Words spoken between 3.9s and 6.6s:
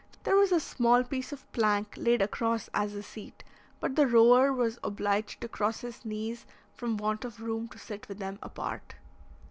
the rower was obliged to cross his knees